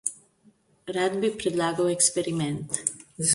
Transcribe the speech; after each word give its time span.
Rad 0.95 1.13
bi 1.25 1.29
predlagal 1.43 1.93
eksperiment. 1.97 2.81